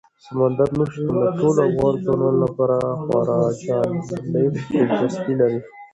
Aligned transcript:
سمندر 0.25 0.69
نه 0.77 0.85
شتون 0.91 1.15
د 1.25 1.27
ټولو 1.39 1.59
افغان 1.67 1.95
ځوانانو 2.05 2.41
لپاره 2.43 2.75
یوه 2.85 2.99
خورا 3.05 3.39
جالب 3.63 3.95
دلچسپي 4.33 5.33
لري. 5.41 5.59